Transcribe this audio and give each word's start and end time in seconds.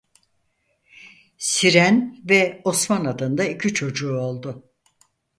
Siren 1.37 2.19
ve 2.29 2.61
Osman 2.63 3.05
adında 3.05 3.43
iki 3.43 3.73
çocuğu 3.73 4.17
oldu. 4.17 4.63